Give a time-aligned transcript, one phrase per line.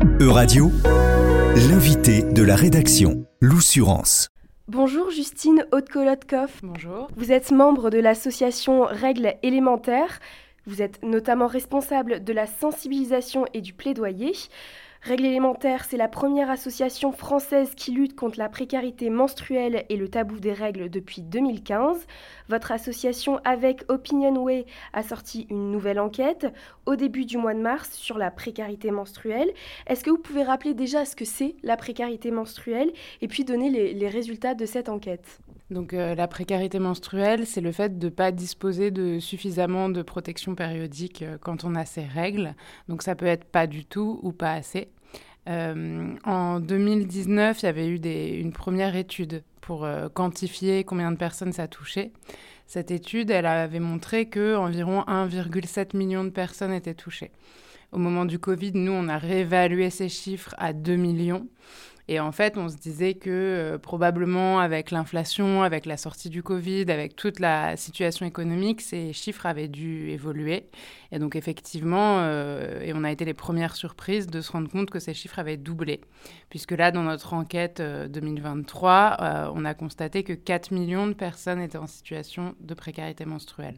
[0.00, 0.70] E-Radio,
[1.68, 4.28] l'invité de la rédaction, l'Oussurance.
[4.68, 6.50] Bonjour Justine Haute-Kolotkov.
[6.62, 7.08] Bonjour.
[7.16, 10.20] Vous êtes membre de l'association Règles élémentaires.
[10.66, 14.32] Vous êtes notamment responsable de la sensibilisation et du plaidoyer.
[15.02, 20.08] Règles élémentaires, c'est la première association française qui lutte contre la précarité menstruelle et le
[20.08, 22.04] tabou des règles depuis 2015.
[22.48, 26.48] Votre association avec Opinionway a sorti une nouvelle enquête
[26.84, 29.50] au début du mois de mars sur la précarité menstruelle.
[29.86, 33.70] Est-ce que vous pouvez rappeler déjà ce que c'est la précarité menstruelle et puis donner
[33.70, 35.38] les, résultats de cette enquête?
[35.70, 40.00] Donc euh, la précarité menstruelle, c'est le fait de ne pas disposer de suffisamment de
[40.02, 42.54] protection périodique euh, quand on a ses règles.
[42.88, 44.88] Donc ça peut être pas du tout ou pas assez.
[45.48, 47.96] Euh, en 2019, il y avait eu
[48.40, 52.12] une première étude pour quantifier combien de personnes ça touchait.
[52.66, 57.32] Cette étude, elle avait montré que environ 1,7 million de personnes étaient touchées.
[57.92, 61.46] Au moment du Covid, nous, on a réévalué ces chiffres à 2 millions.
[62.10, 66.42] Et en fait, on se disait que euh, probablement avec l'inflation, avec la sortie du
[66.42, 70.70] Covid, avec toute la situation économique, ces chiffres avaient dû évoluer.
[71.12, 74.88] Et donc effectivement, euh, et on a été les premières surprises de se rendre compte
[74.88, 76.00] que ces chiffres avaient doublé.
[76.48, 81.60] Puisque là, dans notre enquête 2023, euh, on a constaté que 4 millions de personnes
[81.60, 83.76] étaient en situation de précarité menstruelle.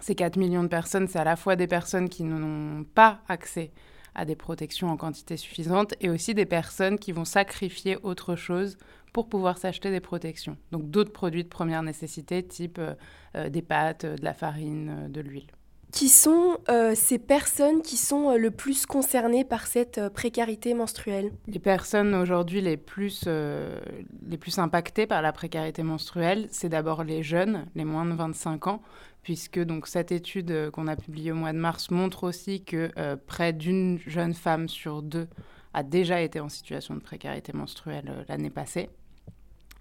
[0.00, 3.70] ces 4 millions de personnes, c'est à la fois des personnes qui n'ont pas accès
[4.14, 8.76] à des protections en quantité suffisante et aussi des personnes qui vont sacrifier autre chose
[9.12, 10.56] pour pouvoir s'acheter des protections.
[10.70, 12.94] Donc d'autres produits de première nécessité type euh,
[13.36, 15.50] euh, des pâtes, de la farine, de l'huile.
[15.92, 21.32] Qui sont euh, ces personnes qui sont le plus concernées par cette précarité menstruelle?
[21.46, 27.22] Les personnes aujourd'hui les plus, les plus impactées par la précarité menstruelle, c'est d'abord les
[27.22, 28.82] jeunes, les moins de 25 ans,
[29.22, 32.90] puisque donc cette étude euh, qu'on a publiée au mois de mars montre aussi que
[32.98, 35.28] euh, près d'une jeune femme sur deux
[35.74, 38.90] a déjà été en situation de précarité menstruelle euh, l'année passée.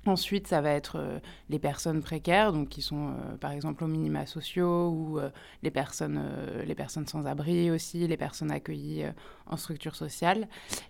[0.06, 4.90] Ensuite, ça va être les personnes précaires, donc qui sont par exemple aux minima sociaux
[4.90, 5.20] ou
[5.62, 6.22] les, personnes,
[6.66, 9.06] les personnes sans abri aussi, les personnes accueillies
[9.46, 10.48] en structure sociale.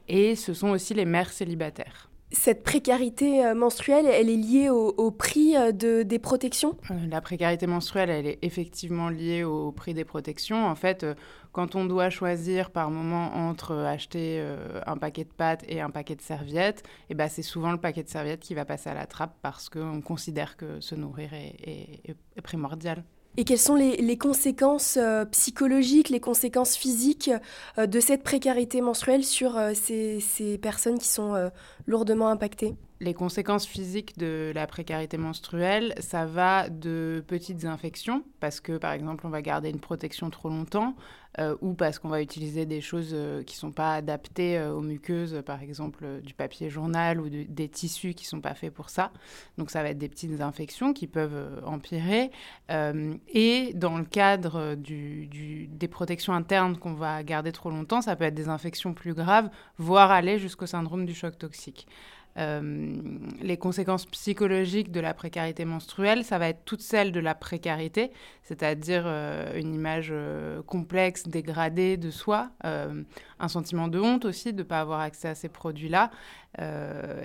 [0.07, 5.11] Et ce sont aussi les mères célibataires cette précarité euh, menstruelle, elle est liée au,
[5.11, 6.77] prix euh, de, des protections?
[6.89, 10.65] Euh, La précarité menstruelle, elle est effectivement liée au prix des protections.
[10.65, 11.05] En fait,
[11.51, 14.41] quand on doit choisir par moment entre acheter
[14.85, 17.77] un paquet de pâtes et un paquet de serviettes, et eh ben, c'est souvent le
[17.77, 21.33] paquet de serviettes qui va passer à la trappe parce qu'on considère que se nourrir
[21.33, 23.03] est primordial.
[23.37, 27.31] Et quelles sont les, conséquences euh, psychologiques, les conséquences physiques
[27.77, 31.49] euh, de cette précarité menstruelle sur euh, ces, ces, personnes qui sont
[31.85, 32.75] lourdement impactées?
[33.01, 38.91] Les conséquences physiques de la précarité menstruelle, ça va de petites infections, parce que par
[38.91, 40.95] exemple on va garder une protection trop longtemps,
[41.39, 44.73] euh, ou parce qu'on va utiliser des choses euh, qui ne sont pas adaptées euh,
[44.73, 48.71] aux muqueuses, par exemple du papier journal ou des tissus qui ne sont pas faits
[48.71, 49.11] pour ça.
[49.57, 52.29] Donc ça va être des petites infections qui peuvent empirer.
[52.69, 58.35] et dans le cadre des protections internes qu'on va garder trop longtemps, ça peut être
[58.35, 61.87] des infections plus graves, voire aller jusqu'au syndrome du choc toxique.
[62.37, 62.95] Euh,
[63.41, 68.11] les conséquences psychologiques de la précarité menstruelle, ça va être toutes celles de la précarité,
[68.43, 74.59] c'est-à-dire euh, une image euh, complexe, dégradée de soi, un sentiment de honte aussi de
[74.59, 76.11] ne pas avoir accès à ces produits-là.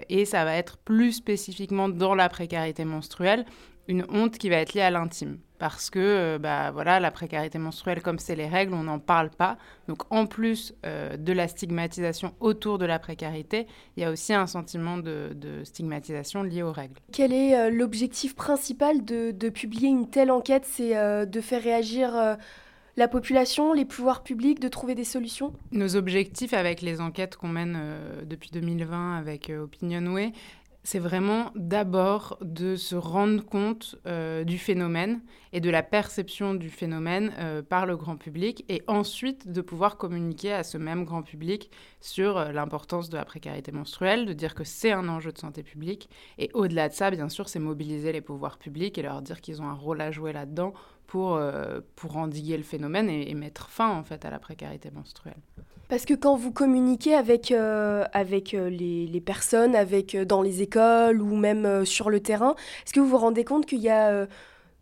[0.08, 3.44] et ça va être plus spécifiquement dans la précarité menstruelle,
[3.88, 5.38] une honte qui va être liée à l'intime.
[5.58, 9.30] Parce que euh, bah, voilà, la précarité menstruelle, comme c'est les règles, on n'en parle
[9.30, 9.56] pas.
[9.88, 14.34] Donc en plus euh, de la stigmatisation autour de la précarité, il y a aussi
[14.34, 15.34] un sentiment de,
[15.64, 16.96] stigmatisation lié aux règles.
[17.12, 20.64] Quel est euh, l'objectif principal de, publier une telle enquête?
[20.66, 20.94] C'est
[21.26, 22.36] de faire réagir
[22.96, 25.52] la population, les pouvoirs publics, de trouver des solutions?
[25.70, 27.78] Nos objectifs avec les enquêtes qu'on mène
[28.24, 30.32] depuis 2020 avec Opinionway,
[30.86, 35.20] c'est vraiment d'abord de se rendre compte euh, du phénomène
[35.52, 39.96] et de la perception du phénomène euh, par le grand public et ensuite de pouvoir
[39.96, 44.54] communiquer à ce même grand public sur euh, l'importance de la précarité menstruelle, de dire
[44.54, 48.12] que c'est un enjeu de santé publique et au-delà de ça, bien sûr, c'est mobiliser
[48.12, 50.72] les pouvoirs publics et leur dire qu'ils ont un rôle à jouer là-dedans
[51.08, 51.40] pour,
[51.96, 55.34] pour endiguer le phénomène et, et mettre fin en fait à la précarité menstruelle.
[55.88, 60.42] Parce que quand vous communiquez avec, euh, avec euh, les, les, personnes, avec, euh, dans
[60.42, 63.88] les écoles ou même sur le terrain, est-ce que vous vous rendez compte qu'il y
[63.88, 64.26] a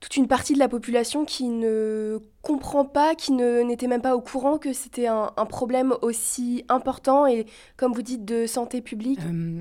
[0.00, 4.20] toute une partie de la population qui ne comprend pas, qui n'était même pas au
[4.20, 7.46] courant que c'était un, un, problème aussi important et,
[7.76, 9.20] comme vous dites, de santé publique?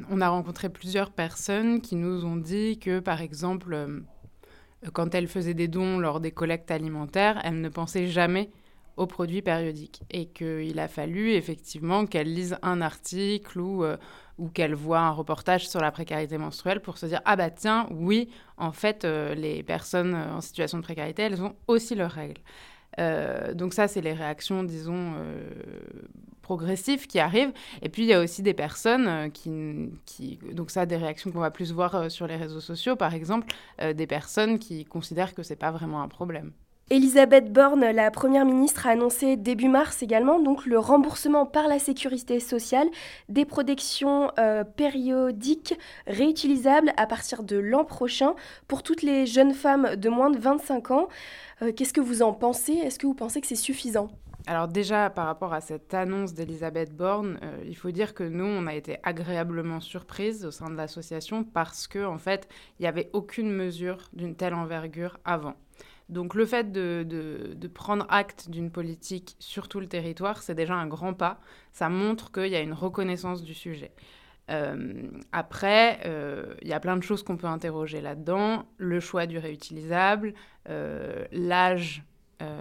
[0.09, 4.03] On a rencontré plusieurs personnes qui nous ont dit que, par exemple,
[4.91, 8.49] quand elles faisaient des dons lors des collectes alimentaires, elles ne pensaient jamais
[8.97, 13.97] aux produits périodiques et qu'il a fallu effectivement qu'elle lise un article ou, euh,
[14.37, 17.87] ou qu'elle voit un reportage sur la précarité menstruelle pour se dire ah bah tiens
[17.91, 22.41] oui en fait euh, les personnes en situation de précarité elles ont aussi leurs règles.
[22.99, 25.13] Euh, donc ça c'est les réactions disons
[26.43, 27.53] progressives qui arrivent.
[27.81, 31.39] Et puis il y a aussi des personnes qui, qui donc ça des réactions qu'on
[31.39, 33.47] va plus voir sur les réseaux sociaux par exemple
[33.79, 36.51] des personnes qui considèrent que c'est pas vraiment un problème
[36.89, 41.79] Elisabeth Borne, la Première ministre, a annoncé début mars également donc le remboursement par la
[41.79, 42.87] sécurité sociale
[43.29, 48.35] des protections euh, périodiques réutilisables à partir de l'an prochain
[48.67, 51.07] pour toutes les jeunes femmes de moins de 25 ans.
[51.61, 52.73] Euh, qu'est-ce que vous en pensez?
[52.73, 54.09] Est-ce que vous pensez que c'est suffisant?
[54.45, 58.45] Alors déjà, par rapport à cette annonce d'Elisabeth Borne, euh, il faut dire que nous,
[58.45, 62.89] on a été agréablement surprises au sein de l'association parce que en fait, il n'y
[62.89, 65.53] avait aucune mesure d'une telle envergure avant.
[66.09, 70.87] Donc le fait de, prendre acte d'une politique sur tout le territoire, c'est déjà un
[70.87, 71.39] grand pas.
[71.71, 73.91] Ça montre qu'il y a une reconnaissance du sujet.
[74.51, 78.65] Euh, après, euh, il y a plein de choses qu'on peut interroger là-dedans.
[78.77, 80.33] Le choix du réutilisable,
[80.69, 82.03] euh, l'âge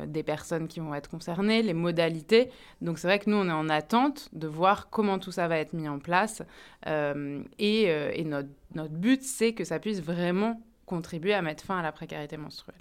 [0.06, 2.50] des personnes qui vont être concernées, les modalités.
[2.82, 5.58] Donc c'est vrai que nous, on est en attente de voir comment tout ça va
[5.58, 6.44] être mis en place.
[6.86, 11.90] et, notre, notre but, c'est que ça puisse vraiment contribuer à mettre fin à la
[11.90, 12.78] précarité menstruelle.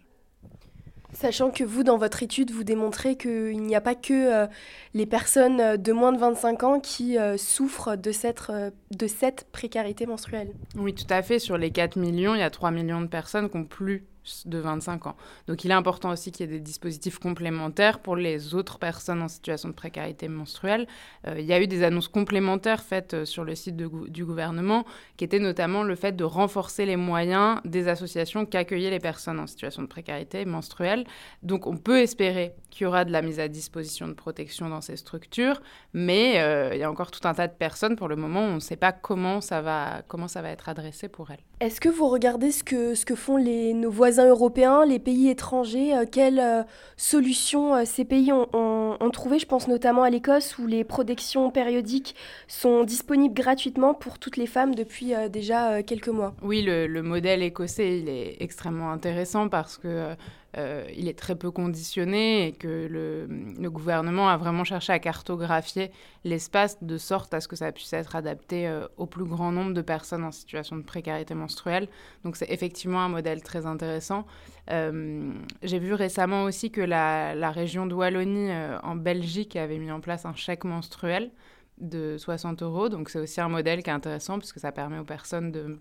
[1.14, 4.48] Sachant que vous, dans votre étude, vous démontrez qu'il n'y a pas que euh,
[4.94, 8.52] les personnes euh, de moins de 25 ans qui euh, souffrent de cette,
[8.92, 10.54] de cette précarité menstruelle.
[10.76, 11.40] Oui, tout à fait.
[11.40, 14.06] Sur les 4 millions, il y a 3 millions de personnes qui n'ont plus
[14.46, 15.16] de 25 ans.
[15.48, 19.22] Donc il est important aussi qu'il y ait des dispositifs complémentaires pour les autres personnes
[19.22, 20.88] en situation de précarité menstruelle.
[21.28, 24.86] Euh, il y a eu des annonces complémentaires faites euh, sur le site du gouvernement,
[25.18, 29.40] qui étaient notamment le fait de renforcer les moyens des associations qui accueillaient les personnes
[29.40, 31.06] en situation de précarité menstruelle.
[31.42, 34.82] Donc on peut espérer qu'il y aura de la mise à disposition de protection dans
[34.82, 35.62] ces structures,
[35.94, 38.56] mais euh, il y a encore tout un tas de personnes pour le moment, on
[38.56, 41.44] ne sait pas comment ça va, comment ça va être adressé pour elles.
[41.60, 45.30] Est-ce que vous regardez ce que, ce que font les, nos voisins européens, les pays
[45.30, 46.64] étrangers, euh, quelles euh,
[46.98, 49.40] solutions euh, ces pays ont, trouvé?
[49.40, 52.16] Je pense notamment à l'Écosse où les protections périodiques
[52.48, 56.34] sont disponibles gratuitement pour toutes les femmes depuis déjà quelques mois.
[56.42, 60.16] Oui, le, le, modèle écossais, est extrêmement intéressant parce que
[60.58, 65.92] euh, il est très peu conditionné et que le, gouvernement a vraiment cherché à cartographier
[66.26, 69.74] l'espace de sorte à ce que ça puisse être adapté euh, au plus grand nombre
[69.74, 71.88] de personnes en situation de précarité menstruelle.
[72.26, 74.26] Donc c'est effectivement un modèle très intéressant.
[74.72, 75.32] Euh,
[75.64, 78.52] j'ai vu récemment aussi que la, la région de Wallonie
[78.84, 81.32] en Belgique avait mis en place un chèque menstruel
[81.78, 82.90] de 60 euros.
[82.90, 85.80] Donc c'est aussi un modèle qui est intéressant puisque ça permet aux personnes de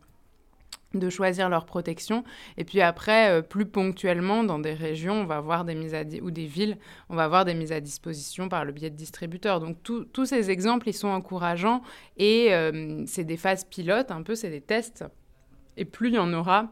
[0.95, 2.25] de choisir leur protection.
[2.57, 6.03] Et puis après, euh, plus ponctuellement, dans des régions, on va avoir des mises à
[6.23, 6.79] ou des villes,
[7.09, 9.61] on va avoir des mises à disposition par le biais de distributeurs.
[9.61, 11.83] Donc tous ces exemples, ils sont encourageants
[12.17, 15.05] et euh, c'est des phases pilotes, un peu, c'est des tests.
[15.77, 16.71] Et plus il y en aura,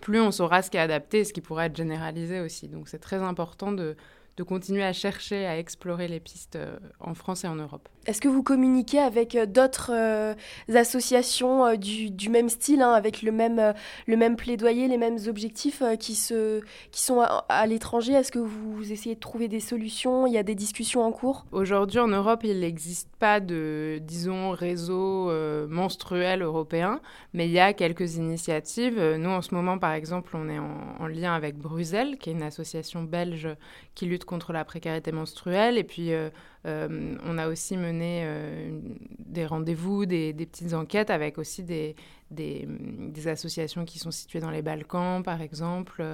[0.00, 2.68] plus on saura ce qui est adapté et ce qui pourrait être généralisé aussi.
[2.68, 3.96] Donc c'est très important de,
[4.38, 7.88] de continuer à chercher, à explorer les pistes euh, en France et en Europe.
[8.06, 10.34] Est-ce que vous communiquez avec euh, d'autres euh,
[10.72, 13.74] associations du, même style, hein, avec le même,
[14.06, 16.60] le même plaidoyer, les mêmes objectifs qui, se,
[16.92, 18.12] qui sont à, l'étranger?
[18.12, 20.26] Est-ce que vous essayez de trouver des solutions?
[20.28, 21.44] Il y a des discussions en cours?
[21.50, 25.32] Aujourd'hui en Europe, il n'existe pas de, disons, réseau
[25.68, 27.00] menstruel européen,
[27.32, 29.00] mais il y a quelques initiatives.
[29.16, 32.34] Nous, en ce moment, par exemple, on est en, en lien avec Bruxelles, qui est
[32.34, 33.48] une association belge
[33.94, 35.76] qui lutte contre la précarité menstruelle.
[35.76, 36.30] Et puis, euh,
[36.66, 38.70] euh, on a aussi mené euh,
[39.18, 41.96] des rendez-vous, des, petites enquêtes avec aussi des,
[42.30, 42.66] des,
[43.26, 46.04] associations qui sont situées dans les Balkans, par exemple,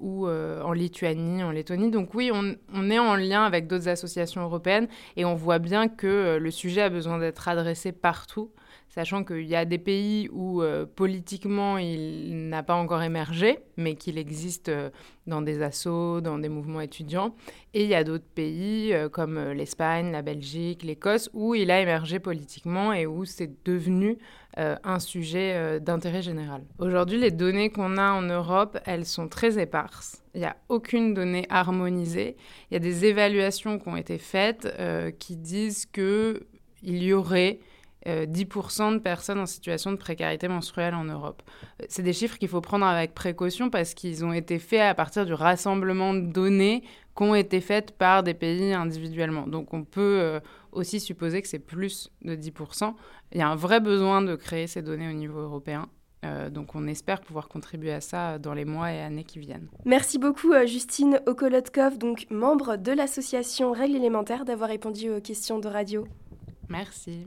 [0.00, 1.90] ou en Lituanie, en Lettonie.
[1.90, 6.38] Donc oui, on, est en lien avec d'autres associations européennes et on voit bien que
[6.40, 8.50] le sujet a besoin d'être adressé partout
[8.94, 13.96] sachant qu'il y a des pays où euh, politiquement il n'a pas encore émergé, mais
[13.96, 14.90] qu'il existe euh,
[15.26, 17.34] dans des assauts, dans des mouvements étudiants.
[17.74, 21.80] Et il y a d'autres pays euh, comme l'Espagne, la Belgique, l'Écosse, où il a
[21.80, 24.18] émergé politiquement et où c'est devenu
[24.56, 26.62] un sujet d'intérêt général.
[26.78, 30.22] Aujourd'hui, les données qu'on a en Europe, elles sont très éparses.
[30.32, 32.36] Il n'y a aucune donnée harmonisée.
[32.70, 34.72] Il y a des évaluations qui ont été faites
[35.18, 36.44] qui disent qu'il
[36.84, 37.58] y aurait
[38.06, 41.42] 10% euh, de personnes en situation de précarité menstruelle en Europe.
[41.80, 44.94] Euh, c'est des chiffres qu'il faut prendre avec précaution parce qu'ils ont été faits à
[44.94, 46.82] partir du rassemblement de données
[47.16, 49.46] qui ont été faites par des pays individuellement.
[49.46, 50.40] Donc on peut euh,
[50.72, 52.94] aussi supposer que c'est plus de 10%.
[53.32, 55.88] Il y a un vrai besoin de créer ces données au niveau européen.
[56.50, 59.68] donc on espère pouvoir contribuer à ça dans les mois et années qui viennent.
[59.84, 65.68] Merci beaucoup Justine Okolotkov, donc membre de l'association Règles élémentaires, d'avoir répondu aux questions de
[65.68, 66.06] radio.
[66.68, 67.26] Merci.